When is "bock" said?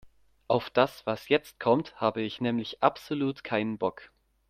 3.77-4.11